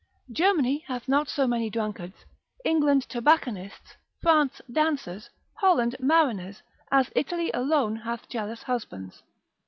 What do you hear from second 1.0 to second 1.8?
not so many